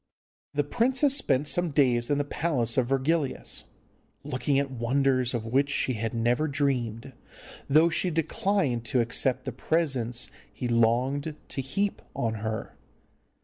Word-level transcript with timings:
The 0.55 0.63
princess 0.63 1.15
spent 1.15 1.47
some 1.47 1.69
days 1.69 2.09
in 2.09 2.17
the 2.17 2.23
palace 2.23 2.75
of 2.75 2.87
Virgilius, 2.87 3.65
looking 4.23 4.57
at 4.57 4.71
wonders 4.71 5.35
of 5.35 5.45
which 5.53 5.69
she 5.69 5.93
had 5.93 6.11
never 6.11 6.47
dreamed, 6.47 7.13
though 7.69 7.89
she 7.89 8.09
declined 8.09 8.83
to 8.85 8.99
accept 8.99 9.45
the 9.45 9.51
presents 9.51 10.31
he 10.51 10.67
longed 10.67 11.35
to 11.49 11.61
heap 11.61 12.01
on 12.15 12.33
her. 12.41 12.73